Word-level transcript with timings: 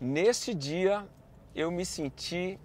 Neste 0.00 0.54
dia 0.54 1.04
eu 1.56 1.72
me 1.72 1.84
senti 1.84 2.56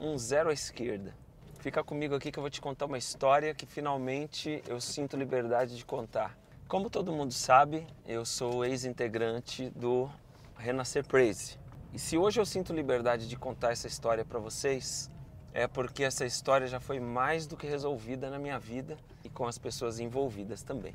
um 0.00 0.16
zero 0.16 0.48
à 0.48 0.52
esquerda. 0.52 1.12
Fica 1.58 1.82
comigo 1.82 2.14
aqui 2.14 2.30
que 2.30 2.38
eu 2.38 2.40
vou 2.40 2.48
te 2.48 2.60
contar 2.60 2.86
uma 2.86 2.96
história 2.96 3.52
que 3.52 3.66
finalmente 3.66 4.62
eu 4.64 4.80
sinto 4.80 5.16
liberdade 5.16 5.76
de 5.76 5.84
contar. 5.84 6.38
Como 6.68 6.88
todo 6.88 7.10
mundo 7.10 7.32
sabe, 7.32 7.84
eu 8.06 8.24
sou 8.24 8.64
ex-integrante 8.64 9.70
do 9.70 10.08
Renascer 10.56 11.04
Praise. 11.04 11.58
E 11.92 11.98
se 11.98 12.16
hoje 12.16 12.38
eu 12.40 12.46
sinto 12.46 12.72
liberdade 12.72 13.28
de 13.28 13.36
contar 13.36 13.72
essa 13.72 13.88
história 13.88 14.24
para 14.24 14.38
vocês, 14.38 15.10
é 15.52 15.66
porque 15.66 16.04
essa 16.04 16.24
história 16.24 16.68
já 16.68 16.78
foi 16.78 17.00
mais 17.00 17.44
do 17.44 17.56
que 17.56 17.66
resolvida 17.66 18.30
na 18.30 18.38
minha 18.38 18.56
vida 18.56 18.96
e 19.24 19.28
com 19.28 19.48
as 19.48 19.58
pessoas 19.58 19.98
envolvidas 19.98 20.62
também. 20.62 20.94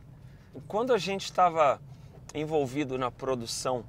Quando 0.66 0.94
a 0.94 0.98
gente 0.98 1.26
estava 1.26 1.82
envolvido 2.34 2.98
na 2.98 3.12
produção 3.12 3.84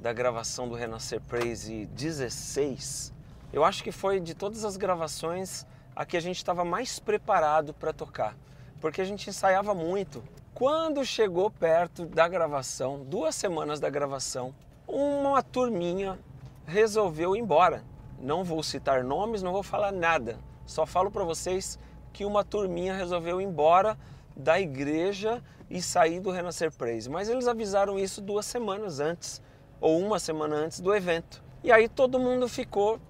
da 0.00 0.12
gravação 0.12 0.68
do 0.68 0.74
Renascer 0.74 1.20
Praise 1.20 1.86
16, 1.86 3.12
eu 3.52 3.64
acho 3.64 3.82
que 3.82 3.90
foi 3.90 4.20
de 4.20 4.34
todas 4.34 4.64
as 4.64 4.76
gravações 4.76 5.66
a 5.94 6.06
que 6.06 6.16
a 6.16 6.20
gente 6.20 6.36
estava 6.36 6.64
mais 6.64 7.00
preparado 7.00 7.74
para 7.74 7.92
tocar, 7.92 8.36
porque 8.80 9.00
a 9.00 9.04
gente 9.04 9.28
ensaiava 9.28 9.74
muito. 9.74 10.22
Quando 10.54 11.04
chegou 11.04 11.50
perto 11.50 12.06
da 12.06 12.28
gravação, 12.28 13.04
duas 13.04 13.34
semanas 13.34 13.80
da 13.80 13.90
gravação, 13.90 14.54
uma 14.86 15.42
turminha 15.42 16.18
resolveu 16.66 17.34
ir 17.34 17.40
embora. 17.40 17.82
Não 18.20 18.44
vou 18.44 18.62
citar 18.62 19.02
nomes, 19.02 19.42
não 19.42 19.52
vou 19.52 19.62
falar 19.62 19.92
nada. 19.92 20.38
Só 20.66 20.86
falo 20.86 21.10
para 21.10 21.24
vocês 21.24 21.78
que 22.12 22.24
uma 22.24 22.44
turminha 22.44 22.94
resolveu 22.94 23.40
ir 23.40 23.44
embora 23.44 23.98
da 24.36 24.60
igreja 24.60 25.42
e 25.68 25.82
sair 25.82 26.20
do 26.20 26.30
Renascer 26.30 26.72
Praise. 26.72 27.10
Mas 27.10 27.28
eles 27.28 27.48
avisaram 27.48 27.98
isso 27.98 28.20
duas 28.20 28.46
semanas 28.46 29.00
antes, 29.00 29.42
ou 29.80 29.98
uma 29.98 30.18
semana 30.18 30.56
antes 30.56 30.80
do 30.80 30.94
evento. 30.94 31.42
E 31.62 31.72
aí 31.72 31.88
todo 31.88 32.18
mundo 32.18 32.48
ficou 32.48 33.00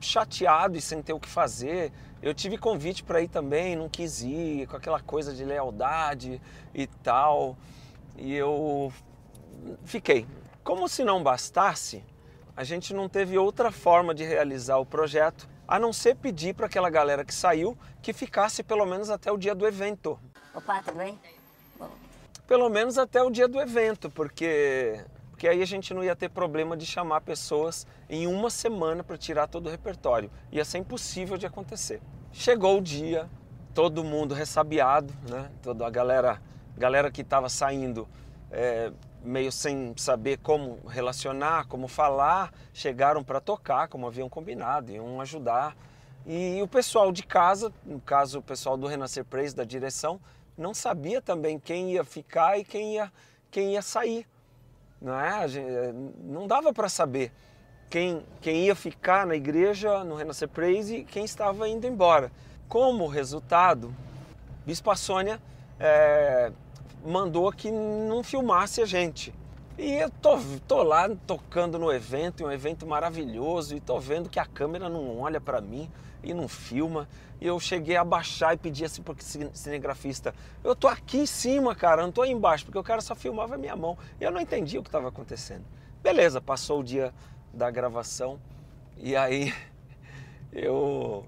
chateado 0.00 0.76
e 0.76 0.80
sem 0.80 1.02
ter 1.02 1.12
o 1.12 1.20
que 1.20 1.28
fazer. 1.28 1.92
Eu 2.22 2.34
tive 2.34 2.56
convite 2.56 3.04
para 3.04 3.20
ir 3.20 3.28
também, 3.28 3.76
não 3.76 3.88
quis 3.88 4.22
ir, 4.22 4.66
com 4.66 4.76
aquela 4.76 5.00
coisa 5.00 5.34
de 5.34 5.44
lealdade 5.44 6.40
e 6.74 6.86
tal. 6.86 7.56
E 8.16 8.34
eu 8.34 8.92
fiquei. 9.84 10.26
Como 10.62 10.88
se 10.88 11.04
não 11.04 11.22
bastasse, 11.22 12.04
a 12.56 12.64
gente 12.64 12.94
não 12.94 13.08
teve 13.08 13.36
outra 13.36 13.70
forma 13.70 14.14
de 14.14 14.24
realizar 14.24 14.78
o 14.78 14.86
projeto 14.86 15.48
a 15.68 15.78
não 15.78 15.92
ser 15.92 16.14
pedir 16.16 16.54
para 16.54 16.66
aquela 16.66 16.88
galera 16.88 17.24
que 17.24 17.34
saiu 17.34 17.76
que 18.00 18.12
ficasse 18.12 18.62
pelo 18.62 18.86
menos 18.86 19.10
até 19.10 19.30
o 19.30 19.36
dia 19.36 19.54
do 19.54 19.66
evento. 19.66 20.18
Opa, 20.54 20.82
tudo 20.82 20.96
bem? 20.96 21.18
Pelo 22.46 22.68
menos 22.68 22.96
até 22.96 23.20
o 23.22 23.30
dia 23.30 23.48
do 23.48 23.60
evento, 23.60 24.08
porque 24.08 25.00
porque 25.36 25.46
aí 25.46 25.60
a 25.60 25.66
gente 25.66 25.92
não 25.92 26.02
ia 26.02 26.16
ter 26.16 26.30
problema 26.30 26.74
de 26.78 26.86
chamar 26.86 27.20
pessoas 27.20 27.86
em 28.08 28.26
uma 28.26 28.48
semana 28.48 29.04
para 29.04 29.18
tirar 29.18 29.46
todo 29.46 29.66
o 29.66 29.70
repertório. 29.70 30.30
Ia 30.50 30.64
ser 30.64 30.78
impossível 30.78 31.36
de 31.36 31.44
acontecer. 31.44 32.00
Chegou 32.32 32.78
o 32.78 32.80
dia, 32.80 33.28
todo 33.74 34.02
mundo 34.02 34.34
ressabiado, 34.34 35.12
né? 35.28 35.50
Toda 35.62 35.86
a 35.86 35.90
galera, 35.90 36.40
galera 36.74 37.10
que 37.10 37.20
estava 37.20 37.50
saindo 37.50 38.08
é, 38.50 38.90
meio 39.22 39.52
sem 39.52 39.92
saber 39.98 40.38
como 40.38 40.78
relacionar, 40.88 41.66
como 41.66 41.86
falar, 41.86 42.50
chegaram 42.72 43.22
para 43.22 43.38
tocar, 43.38 43.88
como 43.88 44.06
haviam 44.06 44.30
combinado, 44.30 44.90
iam 44.90 45.20
ajudar. 45.20 45.76
E 46.24 46.62
o 46.62 46.66
pessoal 46.66 47.12
de 47.12 47.22
casa, 47.22 47.70
no 47.84 48.00
caso 48.00 48.38
o 48.38 48.42
pessoal 48.42 48.78
do 48.78 48.86
Renascer 48.86 49.22
Praise, 49.26 49.54
da 49.54 49.64
direção, 49.64 50.18
não 50.56 50.72
sabia 50.72 51.20
também 51.20 51.58
quem 51.58 51.92
ia 51.92 52.04
ficar 52.04 52.58
e 52.58 52.64
quem 52.64 52.94
ia, 52.94 53.12
quem 53.50 53.74
ia 53.74 53.82
sair. 53.82 54.26
Não, 55.00 55.18
é? 55.18 55.46
não 56.24 56.46
dava 56.46 56.72
para 56.72 56.88
saber 56.88 57.32
quem, 57.90 58.24
quem 58.40 58.66
ia 58.66 58.74
ficar 58.74 59.26
na 59.26 59.36
igreja, 59.36 60.02
no 60.04 60.14
Renascer 60.14 60.48
Praise 60.48 60.96
e 60.96 61.04
quem 61.04 61.24
estava 61.24 61.68
indo 61.68 61.86
embora. 61.86 62.30
Como 62.68 63.06
resultado, 63.06 63.94
Bispa 64.64 64.96
Sônia 64.96 65.40
é, 65.78 66.50
mandou 67.04 67.52
que 67.52 67.70
não 67.70 68.22
filmasse 68.22 68.82
a 68.82 68.86
gente. 68.86 69.32
E 69.78 69.92
eu 69.92 70.10
tô, 70.10 70.38
tô 70.66 70.82
lá 70.82 71.08
tocando 71.26 71.78
no 71.78 71.92
evento, 71.92 72.44
um 72.44 72.50
evento 72.50 72.86
maravilhoso, 72.86 73.76
e 73.76 73.80
tô 73.80 74.00
vendo 74.00 74.28
que 74.28 74.40
a 74.40 74.46
câmera 74.46 74.88
não 74.88 75.20
olha 75.20 75.40
para 75.40 75.60
mim 75.60 75.88
e 76.26 76.34
não 76.34 76.48
filma. 76.48 77.08
E 77.40 77.46
eu 77.46 77.58
cheguei 77.60 77.96
a 77.96 78.04
baixar 78.04 78.54
e 78.54 78.56
pedi 78.56 78.84
assim 78.84 79.02
pro 79.02 79.16
cinegrafista: 79.52 80.34
Eu 80.64 80.74
tô 80.74 80.88
aqui 80.88 81.18
em 81.18 81.26
cima, 81.26 81.74
cara, 81.74 82.02
não 82.02 82.12
tô 82.12 82.22
aí 82.22 82.30
embaixo, 82.30 82.64
porque 82.64 82.78
o 82.78 82.82
cara 82.82 83.00
só 83.00 83.14
filmava 83.14 83.54
a 83.54 83.58
minha 83.58 83.76
mão. 83.76 83.96
E 84.20 84.24
eu 84.24 84.30
não 84.30 84.40
entendi 84.40 84.78
o 84.78 84.82
que 84.82 84.88
estava 84.88 85.08
acontecendo. 85.08 85.64
Beleza, 86.02 86.40
passou 86.40 86.80
o 86.80 86.84
dia 86.84 87.12
da 87.52 87.70
gravação 87.70 88.38
e 88.96 89.16
aí 89.16 89.52
eu 90.52 91.26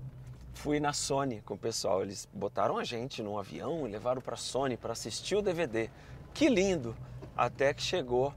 fui 0.55 0.81
na 0.81 0.93
Sony 0.93 1.41
com 1.45 1.55
o 1.55 1.59
pessoal. 1.59 2.03
Eles 2.03 2.29
botaram 2.33 2.79
a 2.79 2.85
gente 2.85 3.23
num 3.23 3.39
avião 3.39 3.87
e 3.87 3.91
levaram 3.91 4.21
para 4.21 4.37
Sony 4.37 4.77
para 4.77 4.93
assistir 4.93 5.37
o 5.37 5.43
DVD. 5.43 5.91
Que 6.35 6.49
lindo! 6.49 6.97
Até 7.37 7.73
que 7.73 7.83
chegou 7.83 8.35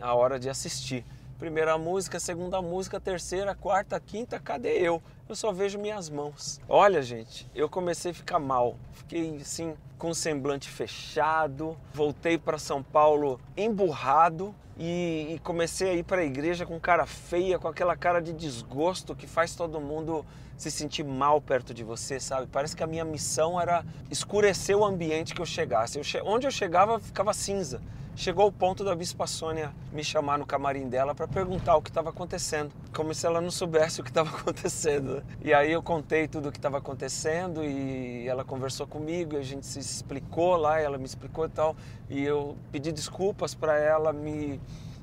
a 0.00 0.14
hora 0.14 0.38
de 0.38 0.48
assistir. 0.48 1.04
Primeira 1.44 1.76
música, 1.76 2.18
segunda 2.18 2.62
música, 2.62 2.98
terceira, 2.98 3.54
quarta, 3.54 4.00
quinta, 4.00 4.40
cadê 4.40 4.78
eu? 4.78 5.02
Eu 5.28 5.36
só 5.36 5.52
vejo 5.52 5.78
minhas 5.78 6.08
mãos. 6.08 6.58
Olha, 6.66 7.02
gente, 7.02 7.46
eu 7.54 7.68
comecei 7.68 8.12
a 8.12 8.14
ficar 8.14 8.38
mal. 8.38 8.78
Fiquei 8.92 9.36
assim, 9.36 9.74
com 9.98 10.08
o 10.08 10.14
semblante 10.14 10.70
fechado. 10.70 11.76
Voltei 11.92 12.38
para 12.38 12.56
São 12.56 12.82
Paulo 12.82 13.38
emburrado 13.54 14.54
e, 14.78 15.34
e 15.34 15.38
comecei 15.40 15.90
a 15.90 15.92
ir 15.92 16.02
para 16.02 16.22
a 16.22 16.24
igreja 16.24 16.64
com 16.64 16.80
cara 16.80 17.04
feia, 17.04 17.58
com 17.58 17.68
aquela 17.68 17.94
cara 17.94 18.22
de 18.22 18.32
desgosto 18.32 19.14
que 19.14 19.26
faz 19.26 19.54
todo 19.54 19.78
mundo 19.78 20.24
se 20.56 20.70
sentir 20.70 21.04
mal 21.04 21.42
perto 21.42 21.74
de 21.74 21.84
você, 21.84 22.18
sabe? 22.18 22.46
Parece 22.46 22.74
que 22.74 22.82
a 22.82 22.86
minha 22.86 23.04
missão 23.04 23.60
era 23.60 23.84
escurecer 24.10 24.74
o 24.74 24.82
ambiente 24.82 25.34
que 25.34 25.42
eu 25.42 25.46
chegasse. 25.46 25.98
Eu 25.98 26.04
che... 26.04 26.22
Onde 26.22 26.46
eu 26.46 26.50
chegava 26.50 26.98
ficava 26.98 27.34
cinza. 27.34 27.82
Chegou 28.16 28.46
o 28.46 28.52
ponto 28.52 28.84
da 28.84 28.94
Bispa 28.94 29.26
Sônia 29.26 29.72
me 29.92 30.04
chamar 30.04 30.38
no 30.38 30.46
camarim 30.46 30.88
dela 30.88 31.16
para 31.16 31.26
perguntar 31.26 31.76
o 31.76 31.82
que 31.82 31.90
estava 31.90 32.10
acontecendo, 32.10 32.70
como 32.94 33.12
se 33.12 33.26
ela 33.26 33.40
não 33.40 33.50
soubesse 33.50 34.00
o 34.00 34.04
que 34.04 34.10
estava 34.10 34.30
acontecendo. 34.38 35.20
E 35.42 35.52
aí 35.52 35.72
eu 35.72 35.82
contei 35.82 36.28
tudo 36.28 36.48
o 36.48 36.52
que 36.52 36.58
estava 36.58 36.78
acontecendo 36.78 37.64
e 37.64 38.24
ela 38.28 38.44
conversou 38.44 38.86
comigo, 38.86 39.36
a 39.36 39.42
gente 39.42 39.66
se 39.66 39.80
explicou 39.80 40.56
lá, 40.56 40.78
ela 40.78 40.96
me 40.96 41.04
explicou 41.04 41.46
e 41.46 41.48
tal, 41.48 41.74
e 42.08 42.22
eu 42.22 42.56
pedi 42.70 42.92
desculpas 42.92 43.52
para 43.52 43.76
ela, 43.76 44.12
me, 44.12 44.60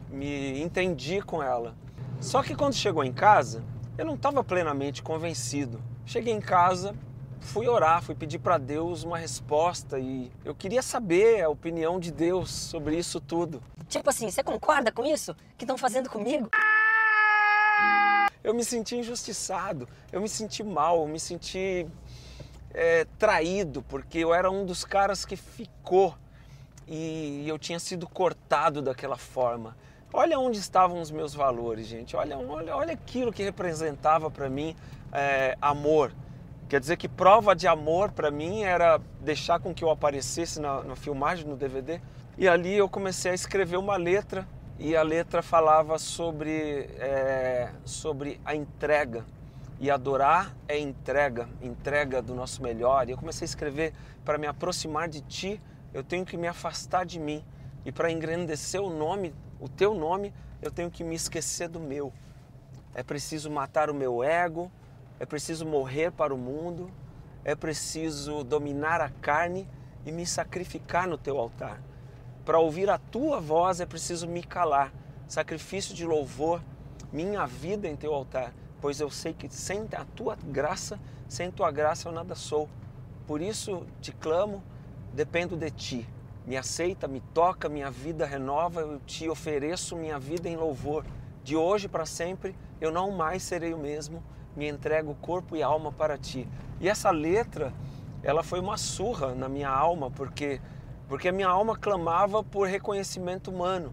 me 0.09 0.61
entendi 0.61 1.21
com 1.21 1.43
ela. 1.43 1.75
Só 2.21 2.41
que 2.41 2.55
quando 2.55 2.75
chegou 2.75 3.03
em 3.03 3.11
casa, 3.11 3.61
eu 3.97 4.05
não 4.05 4.15
estava 4.15 4.41
plenamente 4.41 5.03
convencido. 5.03 5.81
Cheguei 6.05 6.33
em 6.33 6.39
casa, 6.39 6.95
fui 7.41 7.67
orar, 7.67 8.01
fui 8.01 8.15
pedir 8.15 8.39
para 8.39 8.57
Deus 8.57 9.03
uma 9.03 9.17
resposta 9.17 9.99
e 9.99 10.31
eu 10.45 10.55
queria 10.55 10.81
saber 10.81 11.41
a 11.41 11.49
opinião 11.49 11.99
de 11.99 12.11
Deus 12.11 12.49
sobre 12.49 12.97
isso 12.97 13.19
tudo. 13.19 13.61
Tipo 13.89 14.09
assim, 14.09 14.29
você 14.29 14.41
concorda 14.41 14.91
com 14.91 15.05
isso 15.05 15.35
que 15.57 15.65
estão 15.65 15.77
fazendo 15.77 16.09
comigo? 16.09 16.49
Eu 18.43 18.53
me 18.53 18.63
senti 18.63 18.95
injustiçado, 18.95 19.87
eu 20.11 20.21
me 20.21 20.29
senti 20.29 20.63
mal, 20.63 21.01
eu 21.01 21.07
me 21.07 21.19
senti 21.19 21.85
é, 22.73 23.05
traído, 23.19 23.81
porque 23.83 24.19
eu 24.19 24.33
era 24.33 24.49
um 24.49 24.65
dos 24.65 24.85
caras 24.85 25.25
que 25.25 25.35
ficou 25.35 26.15
e 26.87 27.47
eu 27.47 27.59
tinha 27.59 27.79
sido 27.79 28.07
cortado 28.07 28.81
daquela 28.81 29.17
forma. 29.17 29.75
Olha 30.13 30.39
onde 30.39 30.59
estavam 30.59 30.99
os 30.99 31.09
meus 31.09 31.33
valores, 31.33 31.87
gente. 31.87 32.15
Olha, 32.15 32.37
olha, 32.37 32.75
olha 32.75 32.93
aquilo 32.93 33.31
que 33.31 33.43
representava 33.43 34.29
para 34.29 34.49
mim 34.49 34.75
é, 35.11 35.57
amor. 35.61 36.11
Quer 36.71 36.79
dizer 36.79 36.95
que 36.95 37.09
prova 37.09 37.53
de 37.53 37.67
amor 37.67 38.13
para 38.13 38.31
mim 38.31 38.63
era 38.63 38.97
deixar 39.19 39.59
com 39.59 39.73
que 39.73 39.83
eu 39.83 39.89
aparecesse 39.89 40.57
na, 40.57 40.81
na 40.81 40.95
filmagem, 40.95 41.45
no 41.45 41.57
DVD. 41.57 41.99
E 42.37 42.47
ali 42.47 42.77
eu 42.77 42.87
comecei 42.87 43.31
a 43.31 43.33
escrever 43.33 43.75
uma 43.75 43.97
letra 43.97 44.47
e 44.79 44.95
a 44.95 45.03
letra 45.03 45.41
falava 45.41 45.99
sobre, 45.99 46.89
é, 46.97 47.73
sobre 47.83 48.39
a 48.45 48.55
entrega. 48.55 49.25
E 49.81 49.91
adorar 49.91 50.55
é 50.65 50.79
entrega, 50.79 51.49
entrega 51.61 52.21
do 52.21 52.33
nosso 52.33 52.63
melhor. 52.63 53.05
E 53.05 53.11
eu 53.11 53.17
comecei 53.17 53.43
a 53.43 53.49
escrever 53.49 53.93
para 54.23 54.37
me 54.37 54.47
aproximar 54.47 55.09
de 55.09 55.19
ti, 55.19 55.61
eu 55.93 56.05
tenho 56.05 56.25
que 56.25 56.37
me 56.37 56.47
afastar 56.47 57.05
de 57.05 57.19
mim. 57.19 57.43
E 57.83 57.91
para 57.91 58.09
engrandecer 58.09 58.81
o 58.81 58.89
nome 58.89 59.33
o 59.59 59.67
teu 59.67 59.93
nome, 59.93 60.33
eu 60.61 60.71
tenho 60.71 60.89
que 60.89 61.03
me 61.03 61.15
esquecer 61.15 61.67
do 61.67 61.81
meu. 61.81 62.13
É 62.95 63.03
preciso 63.03 63.51
matar 63.51 63.89
o 63.89 63.93
meu 63.93 64.23
ego, 64.23 64.71
é 65.21 65.25
preciso 65.27 65.67
morrer 65.67 66.11
para 66.11 66.33
o 66.33 66.37
mundo, 66.37 66.89
é 67.43 67.53
preciso 67.53 68.43
dominar 68.43 68.99
a 69.01 69.07
carne 69.07 69.69
e 70.03 70.11
me 70.11 70.25
sacrificar 70.25 71.07
no 71.07 71.15
teu 71.15 71.37
altar. 71.37 71.79
Para 72.43 72.57
ouvir 72.57 72.89
a 72.89 72.97
tua 72.97 73.39
voz 73.39 73.79
é 73.79 73.85
preciso 73.85 74.27
me 74.27 74.41
calar. 74.41 74.91
Sacrifício 75.27 75.93
de 75.93 76.07
louvor, 76.07 76.59
minha 77.13 77.45
vida 77.45 77.87
em 77.87 77.95
teu 77.95 78.15
altar, 78.15 78.51
pois 78.81 78.99
eu 78.99 79.11
sei 79.11 79.31
que 79.31 79.47
sem 79.47 79.87
a 79.95 80.03
tua 80.15 80.35
graça, 80.35 80.99
sem 81.29 81.51
tua 81.51 81.69
graça 81.69 82.09
eu 82.09 82.11
nada 82.11 82.33
sou. 82.33 82.67
Por 83.27 83.43
isso 83.43 83.85
te 84.01 84.11
clamo, 84.11 84.63
dependo 85.13 85.55
de 85.55 85.69
ti 85.69 86.09
me 86.47 86.57
aceita, 86.57 87.07
me 87.07 87.21
toca, 87.31 87.69
minha 87.69 87.91
vida 87.91 88.25
renova, 88.25 88.81
eu 88.81 88.99
te 89.05 89.29
ofereço 89.29 89.95
minha 89.95 90.17
vida 90.17 90.49
em 90.49 90.55
louvor. 90.55 91.05
De 91.43 91.55
hoje 91.55 91.87
para 91.87 92.07
sempre 92.07 92.55
eu 92.79 92.91
não 92.91 93.11
mais 93.11 93.43
serei 93.43 93.71
o 93.71 93.77
mesmo, 93.77 94.23
me 94.55 94.67
entrego 94.67 95.15
corpo 95.15 95.55
e 95.55 95.63
alma 95.63 95.91
para 95.91 96.17
ti. 96.17 96.47
E 96.79 96.89
essa 96.89 97.11
letra, 97.11 97.73
ela 98.23 98.43
foi 98.43 98.59
uma 98.59 98.77
surra 98.77 99.33
na 99.35 99.47
minha 99.47 99.69
alma, 99.69 100.09
porque 100.11 100.61
porque 101.07 101.27
a 101.27 101.31
minha 101.33 101.49
alma 101.49 101.75
clamava 101.75 102.41
por 102.41 102.67
reconhecimento 102.67 103.51
humano. 103.51 103.91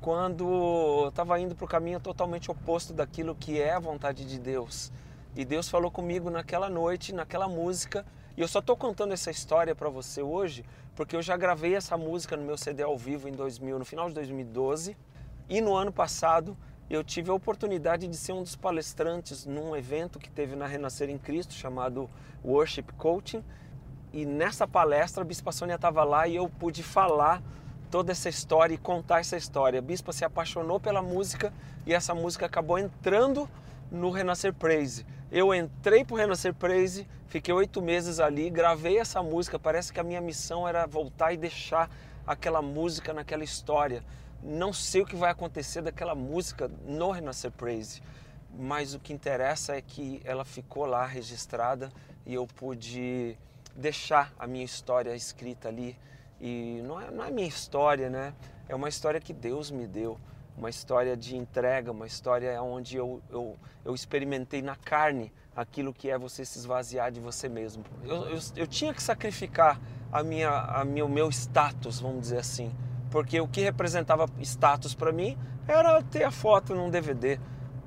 Quando 0.00 1.02
eu 1.02 1.08
estava 1.08 1.38
indo 1.38 1.54
para 1.54 1.66
o 1.66 1.68
caminho 1.68 2.00
totalmente 2.00 2.50
oposto 2.50 2.94
daquilo 2.94 3.34
que 3.34 3.60
é 3.60 3.72
a 3.72 3.78
vontade 3.78 4.24
de 4.24 4.38
Deus. 4.38 4.90
E 5.36 5.44
Deus 5.44 5.68
falou 5.68 5.90
comigo 5.90 6.30
naquela 6.30 6.70
noite, 6.70 7.14
naquela 7.14 7.46
música, 7.46 8.02
e 8.34 8.40
eu 8.40 8.48
só 8.48 8.60
estou 8.60 8.78
contando 8.78 9.12
essa 9.12 9.30
história 9.30 9.74
para 9.74 9.90
você 9.90 10.22
hoje 10.22 10.64
porque 10.98 11.14
eu 11.14 11.22
já 11.22 11.36
gravei 11.36 11.76
essa 11.76 11.96
música 11.96 12.36
no 12.36 12.42
meu 12.42 12.58
CD 12.58 12.82
ao 12.82 12.98
vivo 12.98 13.28
em 13.28 13.32
2000, 13.32 13.78
no 13.78 13.84
final 13.84 14.08
de 14.08 14.14
2012, 14.16 14.96
e 15.48 15.60
no 15.60 15.76
ano 15.76 15.92
passado 15.92 16.56
eu 16.90 17.04
tive 17.04 17.30
a 17.30 17.34
oportunidade 17.34 18.06
de 18.06 18.16
ser 18.16 18.32
um 18.32 18.42
dos 18.42 18.56
palestrantes 18.56 19.44
num 19.44 19.76
evento 19.76 20.18
que 20.18 20.30
teve 20.30 20.56
na 20.56 20.66
Renascer 20.66 21.10
em 21.10 21.18
Cristo 21.18 21.52
chamado 21.52 22.08
Worship 22.42 22.84
Coaching. 22.96 23.44
E 24.10 24.24
nessa 24.24 24.66
palestra 24.66 25.22
a 25.22 25.26
Bispa 25.26 25.52
Sônia 25.52 25.74
estava 25.74 26.02
lá 26.02 26.26
e 26.26 26.36
eu 26.36 26.48
pude 26.48 26.82
falar 26.82 27.42
toda 27.90 28.12
essa 28.12 28.30
história 28.30 28.74
e 28.74 28.78
contar 28.78 29.20
essa 29.20 29.36
história. 29.36 29.80
A 29.80 29.82
Bispa 29.82 30.12
se 30.14 30.24
apaixonou 30.24 30.80
pela 30.80 31.02
música 31.02 31.52
e 31.86 31.92
essa 31.92 32.14
música 32.14 32.46
acabou 32.46 32.78
entrando 32.78 33.48
no 33.90 34.10
Renascer 34.10 34.54
Praise. 34.54 35.04
Eu 35.30 35.54
entrei 35.54 36.06
para 36.06 36.14
o 36.14 36.16
Renascer 36.16 36.54
Praise, 36.54 37.06
fiquei 37.26 37.52
oito 37.52 37.82
meses 37.82 38.18
ali, 38.18 38.48
gravei 38.48 38.98
essa 38.98 39.22
música. 39.22 39.58
Parece 39.58 39.92
que 39.92 40.00
a 40.00 40.04
minha 40.04 40.22
missão 40.22 40.66
era 40.66 40.86
voltar 40.86 41.34
e 41.34 41.36
deixar 41.36 41.90
aquela 42.26 42.62
música 42.62 43.12
naquela 43.12 43.44
história. 43.44 44.02
Não 44.42 44.72
sei 44.72 45.02
o 45.02 45.06
que 45.06 45.16
vai 45.16 45.30
acontecer 45.30 45.82
daquela 45.82 46.14
música 46.14 46.70
no 46.86 47.10
Renascer 47.10 47.50
Praise, 47.50 48.00
mas 48.56 48.94
o 48.94 49.00
que 49.00 49.12
interessa 49.12 49.76
é 49.76 49.82
que 49.82 50.20
ela 50.24 50.44
ficou 50.44 50.86
lá 50.86 51.04
registrada 51.04 51.90
e 52.24 52.34
eu 52.34 52.46
pude 52.46 53.36
deixar 53.74 54.32
a 54.38 54.46
minha 54.46 54.64
história 54.64 55.14
escrita 55.14 55.68
ali. 55.68 55.98
E 56.40 56.80
não 56.84 57.00
é, 57.00 57.10
não 57.10 57.24
é 57.24 57.30
minha 57.30 57.48
história, 57.48 58.08
né? 58.08 58.32
É 58.68 58.74
uma 58.74 58.88
história 58.88 59.20
que 59.20 59.32
Deus 59.32 59.72
me 59.72 59.88
deu, 59.88 60.20
uma 60.56 60.70
história 60.70 61.16
de 61.16 61.36
entrega, 61.36 61.90
uma 61.90 62.06
história 62.06 62.62
onde 62.62 62.96
eu, 62.96 63.20
eu, 63.30 63.56
eu 63.84 63.94
experimentei 63.94 64.62
na 64.62 64.76
carne 64.76 65.32
aquilo 65.56 65.92
que 65.92 66.08
é 66.10 66.16
você 66.16 66.44
se 66.44 66.58
esvaziar 66.58 67.10
de 67.10 67.18
você 67.18 67.48
mesmo. 67.48 67.84
Eu, 68.04 68.28
eu, 68.28 68.38
eu 68.54 68.66
tinha 68.68 68.94
que 68.94 69.02
sacrificar 69.02 69.80
a 70.12 70.22
minha, 70.22 70.50
a 70.50 70.84
minha, 70.84 71.04
o 71.04 71.08
meu 71.08 71.28
status, 71.28 71.98
vamos 71.98 72.20
dizer 72.20 72.38
assim 72.38 72.72
porque 73.10 73.40
o 73.40 73.48
que 73.48 73.60
representava 73.60 74.26
status 74.40 74.94
para 74.94 75.12
mim 75.12 75.36
era 75.66 76.02
ter 76.02 76.24
a 76.24 76.30
foto 76.30 76.74
num 76.74 76.90
DVD. 76.90 77.38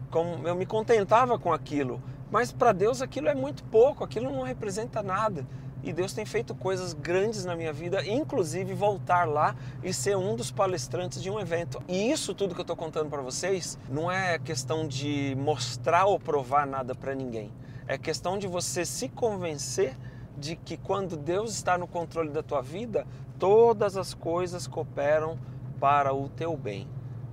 Como 0.10 0.48
eu 0.48 0.56
me 0.56 0.66
contentava 0.66 1.40
com 1.40 1.54
aquilo, 1.54 2.02
mas 2.30 2.52
para 2.52 2.72
Deus 2.72 3.02
aquilo 3.02 3.28
é 3.28 3.36
muito 3.36 3.64
pouco, 3.66 4.04
aquilo 4.04 4.32
não 4.32 4.44
representa 4.44 5.02
nada. 5.02 5.46
E 5.84 5.92
Deus 5.92 6.14
tem 6.14 6.26
feito 6.26 6.54
coisas 6.54 6.94
grandes 6.94 7.44
na 7.44 7.56
minha 7.56 7.74
vida, 7.74 8.06
inclusive 8.06 8.72
voltar 8.74 9.28
lá 9.28 9.56
e 9.84 9.92
ser 9.92 10.16
um 10.16 10.36
dos 10.36 10.52
palestrantes 10.52 11.22
de 11.24 11.30
um 11.30 11.40
evento. 11.40 11.82
E 11.88 12.12
isso 12.12 12.36
tudo 12.36 12.54
que 12.54 12.62
eu 12.62 12.64
estou 12.64 12.76
contando 12.76 13.10
para 13.10 13.22
vocês 13.22 13.80
não 13.90 14.12
é 14.12 14.38
questão 14.38 14.88
de 14.88 15.36
mostrar 15.40 16.06
ou 16.06 16.20
provar 16.20 16.68
nada 16.68 16.94
para 16.94 17.16
ninguém. 17.16 17.52
É 17.88 17.98
questão 17.98 18.38
de 18.38 18.48
você 18.48 18.86
se 18.86 19.10
convencer 19.10 19.98
de 20.42 20.56
que 20.56 20.76
quando 20.76 21.16
Deus 21.16 21.54
está 21.54 21.78
no 21.78 21.88
controle 21.88 22.32
da 22.32 22.42
tua 22.42 22.62
vida, 22.62 23.06
todas 23.38 23.96
as 23.96 24.16
coisas 24.16 24.66
cooperam 24.66 25.38
para 25.80 26.14
o 26.14 26.28
teu 26.30 26.58
bem. 26.58 26.88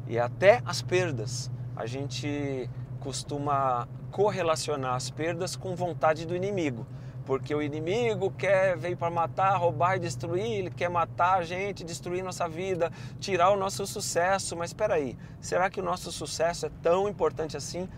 E 0.07 0.19
até 0.19 0.63
as 0.65 0.83
perdas. 0.83 1.51
A 1.75 1.87
gente 1.87 2.69
costuma 3.01 3.89
correlacionar 4.11 4.95
as 4.95 5.11
perdas 5.11 5.57
com 5.57 5.75
vontade 5.75 6.27
do 6.27 6.37
inimigo. 6.37 6.87
Porque 7.25 7.55
o 7.55 7.63
inimigo 7.63 8.31
quer 8.31 8.77
veio 8.77 8.97
para 8.97 9.11
matar, 9.11 9.57
roubar 9.57 9.97
e 9.97 10.01
destruir, 10.01 10.51
ele 10.51 10.71
quer 10.71 10.89
matar 10.89 11.39
a 11.39 11.43
gente, 11.43 11.85
destruir 11.85 12.23
nossa 12.23 12.49
vida, 12.49 12.91
tirar 13.21 13.51
o 13.51 13.57
nosso 13.57 13.87
sucesso. 13.87 14.57
Mas 14.57 14.71
espera 14.71 14.95
aí, 14.95 15.17
será 15.41 15.71
que 15.71 15.81
o 15.81 15.83
nosso 15.83 16.11
sucesso 16.13 16.67
é 16.67 16.71
tão 16.83 17.09
importante 17.09 17.57
assim? 17.57 17.89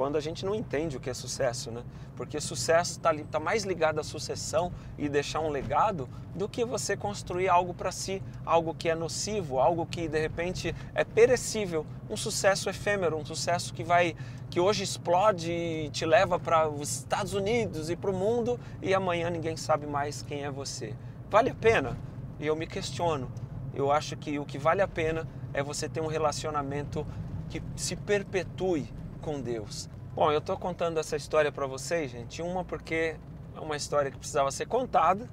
Quando 0.00 0.16
a 0.16 0.20
gente 0.20 0.46
não 0.46 0.54
entende 0.54 0.96
o 0.96 1.00
que 1.00 1.10
é 1.10 1.12
sucesso, 1.12 1.70
né? 1.70 1.82
Porque 2.16 2.40
sucesso 2.40 2.92
está 2.92 3.12
tá 3.30 3.38
mais 3.38 3.64
ligado 3.64 4.00
à 4.00 4.02
sucessão 4.02 4.72
e 4.96 5.10
deixar 5.10 5.40
um 5.40 5.50
legado 5.50 6.08
do 6.34 6.48
que 6.48 6.64
você 6.64 6.96
construir 6.96 7.50
algo 7.50 7.74
para 7.74 7.92
si, 7.92 8.22
algo 8.46 8.74
que 8.74 8.88
é 8.88 8.94
nocivo, 8.94 9.58
algo 9.58 9.84
que 9.84 10.08
de 10.08 10.18
repente 10.18 10.74
é 10.94 11.04
perecível, 11.04 11.84
um 12.08 12.16
sucesso 12.16 12.70
efêmero, 12.70 13.14
um 13.14 13.26
sucesso 13.26 13.74
que 13.74 13.84
vai 13.84 14.16
que 14.48 14.58
hoje 14.58 14.84
explode 14.84 15.52
e 15.52 15.90
te 15.90 16.06
leva 16.06 16.40
para 16.40 16.66
os 16.66 17.00
Estados 17.00 17.34
Unidos 17.34 17.90
e 17.90 17.94
para 17.94 18.10
o 18.10 18.14
mundo 18.14 18.58
e 18.80 18.94
amanhã 18.94 19.28
ninguém 19.28 19.54
sabe 19.54 19.86
mais 19.86 20.22
quem 20.22 20.44
é 20.44 20.50
você. 20.50 20.94
Vale 21.28 21.50
a 21.50 21.54
pena? 21.54 21.94
E 22.38 22.46
eu 22.46 22.56
me 22.56 22.66
questiono. 22.66 23.30
Eu 23.74 23.92
acho 23.92 24.16
que 24.16 24.38
o 24.38 24.46
que 24.46 24.56
vale 24.56 24.80
a 24.80 24.88
pena 24.88 25.28
é 25.52 25.62
você 25.62 25.90
ter 25.90 26.00
um 26.00 26.06
relacionamento 26.06 27.06
que 27.50 27.62
se 27.76 27.96
perpetue 27.96 28.88
com 29.20 29.40
Deus. 29.40 29.88
Bom, 30.14 30.32
eu 30.32 30.38
estou 30.38 30.56
contando 30.56 30.98
essa 30.98 31.16
história 31.16 31.52
para 31.52 31.66
vocês, 31.66 32.10
gente. 32.10 32.42
Uma 32.42 32.64
porque 32.64 33.16
é 33.54 33.60
uma 33.60 33.76
história 33.76 34.10
que 34.10 34.18
precisava 34.18 34.50
ser 34.50 34.66
contada, 34.66 35.28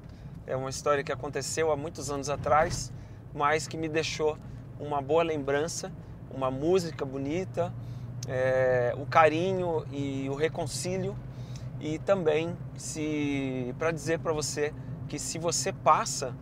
é 0.46 0.56
uma 0.56 0.70
história 0.70 1.04
que 1.04 1.12
aconteceu 1.12 1.72
há 1.72 1.76
muitos 1.76 2.12
anos 2.12 2.30
atrás, 2.30 2.92
mas 3.34 3.68
que 3.68 3.78
me 3.78 3.90
deixou 3.90 4.38
uma 4.80 5.02
boa 5.02 5.24
lembrança, 5.24 5.92
uma 6.30 6.52
música 6.52 7.06
bonita, 7.06 7.74
é, 8.28 8.94
o 8.98 9.06
carinho 9.06 9.86
e 9.92 10.30
o 10.30 10.36
reconcílio 10.36 11.16
e 11.80 11.98
também 12.00 12.56
se 12.76 13.74
para 13.78 13.92
dizer 13.92 14.20
para 14.20 14.34
você 14.34 14.74
que 15.08 15.18
se 15.18 15.40
você 15.40 15.72
passa 15.72 16.36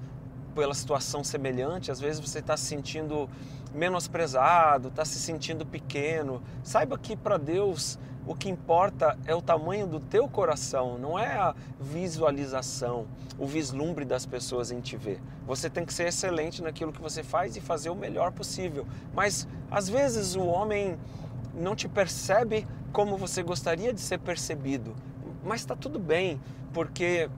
pela 0.55 0.73
situação 0.73 1.23
semelhante, 1.23 1.91
às 1.91 1.99
vezes 1.99 2.19
você 2.19 2.39
está 2.39 2.55
se 2.55 2.65
sentindo 2.65 3.29
menosprezado, 3.73 4.87
está 4.87 5.03
se 5.03 5.19
sentindo 5.19 5.65
pequeno. 5.65 6.41
Saiba 6.63 6.97
que 6.97 7.15
para 7.15 7.37
Deus 7.37 7.99
o 8.25 8.33
que 8.33 8.49
importa 8.49 9.19
é 9.25 9.35
o 9.35 9.41
tamanho 9.41 9.85
do 9.85 9.99
teu 9.99 10.27
coração, 10.27 10.97
não 10.97 11.19
é 11.19 11.37
a 11.37 11.53
visualização, 11.79 13.05
o 13.37 13.45
vislumbre 13.45 14.03
das 14.03 14.25
pessoas 14.25 14.71
em 14.71 14.79
te 14.79 14.97
ver. 14.97 15.21
Você 15.45 15.69
tem 15.69 15.85
que 15.85 15.93
ser 15.93 16.07
excelente 16.07 16.63
naquilo 16.63 16.91
que 16.91 17.01
você 17.01 17.21
faz 17.21 17.55
e 17.55 17.61
fazer 17.61 17.89
o 17.89 17.95
melhor 17.95 18.31
possível. 18.31 18.87
Mas 19.13 19.47
às 19.69 19.87
vezes 19.87 20.35
o 20.35 20.45
homem 20.45 20.97
não 21.53 21.75
te 21.75 21.87
percebe 21.87 22.65
como 22.91 23.17
você 23.17 23.43
gostaria 23.43 23.93
de 23.93 24.01
ser 24.01 24.17
percebido. 24.19 24.95
Mas 25.43 25.62
está 25.62 25.75
tudo 25.75 26.00
bem, 26.00 26.41
porque 26.74 27.29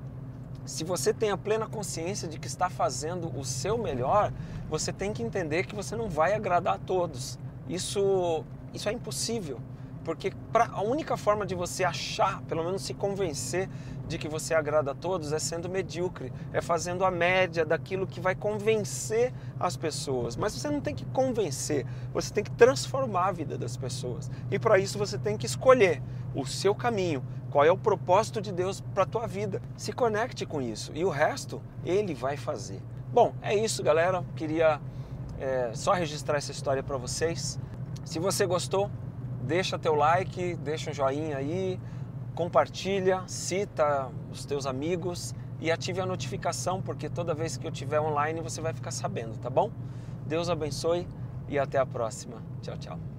se 0.67 0.83
você 0.83 1.13
tem 1.13 1.31
a 1.31 1.37
plena 1.37 1.65
consciência 1.65 2.27
de 2.27 2.37
que 2.37 2.45
está 2.45 2.69
fazendo 2.69 3.31
o 3.39 3.45
seu 3.45 3.77
melhor, 3.77 4.33
você 4.69 4.91
tem 4.91 5.13
que 5.13 5.23
entender 5.23 5.65
que 5.65 5.73
você 5.73 5.95
não 5.95 6.09
vai 6.09 6.33
agradar 6.33 6.75
a 6.75 6.77
todos. 6.77 7.39
Isso, 7.69 8.43
isso 8.73 8.89
é 8.89 8.91
impossível, 8.91 9.59
porque 10.07 10.31
pra, 10.53 10.67
a 10.67 10.81
única 10.81 11.17
forma 11.17 11.45
de 11.45 11.53
você 11.53 11.83
achar, 11.83 12.41
pelo 12.43 12.63
menos 12.63 12.81
se 12.81 12.93
convencer 12.93 13.69
de 14.07 14.17
que 14.17 14.29
você 14.29 14.53
agrada 14.53 14.91
a 14.91 14.95
todos, 14.95 15.33
é 15.33 15.37
sendo 15.37 15.67
medíocre, 15.67 16.31
é 16.53 16.61
fazendo 16.61 17.03
a 17.03 17.11
média 17.11 17.65
daquilo 17.65 18.07
que 18.07 18.21
vai 18.21 18.33
convencer 18.33 19.33
as 19.59 19.75
pessoas. 19.75 20.37
Mas 20.37 20.53
você 20.53 20.69
não 20.69 20.79
tem 20.79 20.95
que 20.95 21.03
convencer, 21.07 21.85
você 22.13 22.33
tem 22.33 22.41
que 22.41 22.51
transformar 22.51 23.25
a 23.25 23.31
vida 23.33 23.57
das 23.57 23.75
pessoas. 23.75 24.31
E 24.49 24.57
para 24.57 24.79
isso 24.79 24.97
você 24.97 25.17
tem 25.17 25.35
que 25.35 25.45
escolher 25.45 26.01
o 26.33 26.45
seu 26.45 26.73
caminho, 26.73 27.21
qual 27.51 27.65
é 27.65 27.71
o 27.71 27.77
propósito 27.77 28.39
de 28.39 28.53
Deus 28.53 28.79
para 28.79 29.03
a 29.03 29.05
tua 29.05 29.27
vida. 29.27 29.61
Se 29.75 29.91
conecte 29.91 30.45
com 30.45 30.61
isso 30.61 30.93
e 30.95 31.03
o 31.03 31.09
resto 31.09 31.61
ele 31.83 32.13
vai 32.13 32.37
fazer. 32.37 32.81
Bom, 33.11 33.33
é 33.41 33.53
isso, 33.53 33.83
galera. 33.83 34.23
Queria 34.37 34.79
é, 35.37 35.71
só 35.73 35.91
registrar 35.91 36.37
essa 36.37 36.53
história 36.53 36.81
para 36.81 36.95
vocês. 36.95 37.59
Se 38.05 38.19
você 38.19 38.45
gostou, 38.45 38.89
deixa 39.47 39.79
teu 39.79 39.95
like, 39.95 40.55
deixa 40.57 40.91
um 40.91 40.93
joinha 40.93 41.37
aí, 41.37 41.79
compartilha, 42.35 43.23
cita 43.25 44.09
os 44.31 44.45
teus 44.45 44.65
amigos 44.65 45.33
e 45.59 45.71
ative 45.71 46.01
a 46.01 46.05
notificação, 46.05 46.81
porque 46.81 47.09
toda 47.09 47.33
vez 47.33 47.57
que 47.57 47.65
eu 47.65 47.71
estiver 47.71 47.99
online 47.99 48.41
você 48.41 48.61
vai 48.61 48.73
ficar 48.73 48.91
sabendo, 48.91 49.37
tá 49.39 49.49
bom? 49.49 49.71
Deus 50.27 50.49
abençoe 50.49 51.07
e 51.47 51.57
até 51.57 51.79
a 51.79 51.85
próxima. 51.85 52.43
Tchau, 52.61 52.77
tchau. 52.77 53.16